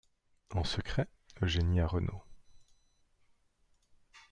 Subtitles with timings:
[0.55, 1.07] En secret,
[1.43, 2.23] Eugénie a Renaud.